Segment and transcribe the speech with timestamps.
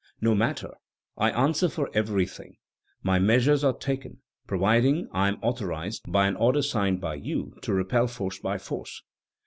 [0.19, 0.73] No matter;
[1.15, 2.55] I answer for everything;
[3.03, 7.71] my measures are taken, providing I am authorized, by an order signed by you, to
[7.71, 9.03] repel force by force."